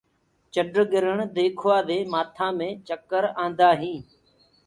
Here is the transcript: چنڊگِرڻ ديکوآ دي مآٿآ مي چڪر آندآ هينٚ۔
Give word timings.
چنڊگِرڻ 0.53 1.17
ديکوآ 1.35 1.77
دي 1.87 1.99
مآٿآ 2.11 2.47
مي 2.57 2.69
چڪر 2.87 3.23
آندآ 3.43 3.69
هينٚ۔ 3.81 4.05